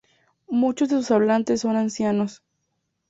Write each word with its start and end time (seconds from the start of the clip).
Muchos 0.49 0.89
de 0.89 0.95
sus 0.95 1.11
hablantes 1.11 1.61
son 1.61 1.75
ancianos. 1.75 2.41